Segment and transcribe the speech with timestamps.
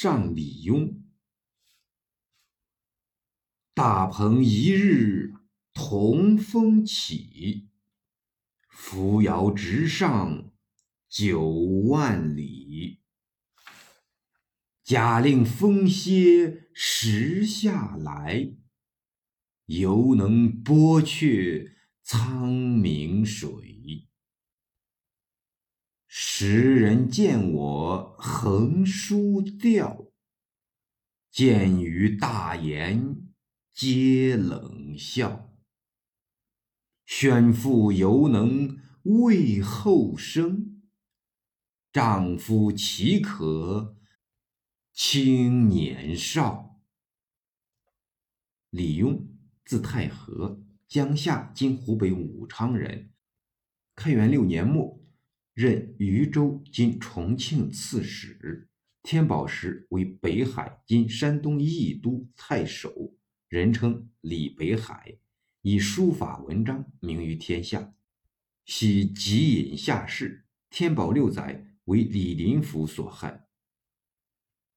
[0.00, 0.94] 上李邕。
[3.74, 5.32] 大鹏一日
[5.74, 7.68] 同风起，
[8.70, 10.52] 扶摇直上
[11.08, 11.50] 九
[11.88, 13.00] 万里。
[14.84, 18.54] 假令风歇时下来，
[19.66, 21.72] 犹能拨却
[22.04, 23.77] 苍冥水。
[26.40, 30.06] 时人见我横书调，
[31.32, 33.28] 见于大言。
[33.74, 35.52] 皆冷笑，
[37.04, 40.80] 宣父犹能为后生，
[41.92, 43.96] 丈夫岂可
[44.92, 46.80] 轻年少？
[48.70, 49.26] 李邕，
[49.64, 53.10] 字太和，江夏（今湖北武昌）人。
[53.96, 55.00] 开元六年末，
[55.60, 58.68] 任渝州（今重庆）刺史。
[59.02, 63.16] 天宝时为北海（今山东益都）太守。
[63.48, 65.18] 人称李北海，
[65.62, 67.92] 以书法文章名于天下。
[68.66, 73.48] 喜极隐下士，天宝六载为李林甫所害。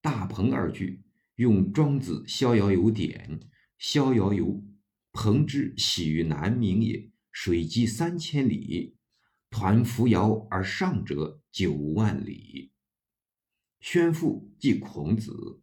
[0.00, 1.02] 大鹏二句
[1.34, 3.40] 用庄子《逍遥游》典
[3.76, 4.64] ：“逍遥游，
[5.12, 7.10] 鹏之喜于南冥也。
[7.30, 8.96] 水击三千里，
[9.50, 12.72] 抟扶摇而上者九万里。”
[13.80, 15.62] 宣父即孔子，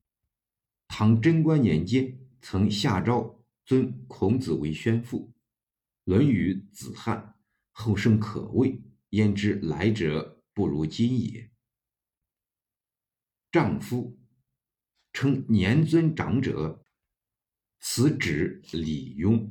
[0.87, 2.19] 唐贞观年间。
[2.39, 5.33] 曾下诏尊孔子为宣父，
[6.05, 7.35] 《论语·子罕》
[7.71, 11.51] 后生可畏，焉知来者不如今也？
[13.51, 14.17] 丈夫
[15.11, 16.85] 称年尊长者，
[17.79, 19.49] 此指李邕。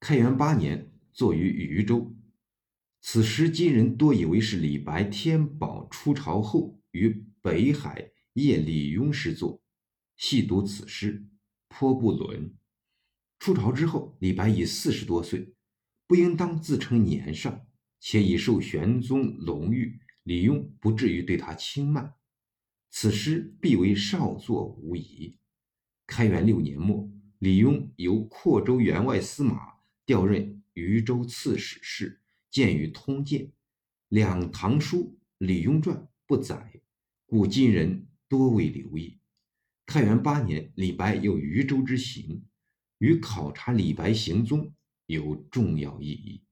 [0.00, 2.14] 开元八年，作于渝州。
[3.04, 9.60] 此时今人多以为是李白天宝出朝后于北海谒李邕时作。
[10.16, 11.26] 细读此诗，
[11.66, 12.54] 颇不伦。
[13.40, 15.52] 出朝之后，李白已四十多岁，
[16.06, 17.66] 不应当自称年少，
[17.98, 22.14] 且已受玄宗隆御，李邕不至于对他轻慢。
[22.88, 25.36] 此诗必为少作无疑。
[26.06, 27.10] 开元六年末，
[27.40, 29.56] 李邕由阔州员外司马
[30.06, 32.21] 调任渝州刺史事，
[32.52, 33.50] 见于通鉴。
[34.08, 35.96] 两唐书《李邕传》
[36.26, 36.80] 不载，
[37.26, 39.18] 古今人多未留意。
[39.86, 42.44] 太元八年，李白有渝州之行，
[42.98, 44.72] 与考察李白行踪
[45.06, 46.44] 有重要意义。